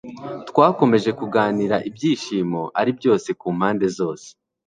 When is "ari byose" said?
2.79-3.29